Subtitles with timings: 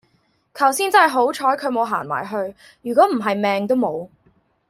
[0.55, 4.09] 求先真喺好彩冇行埋去如果唔喺命都冇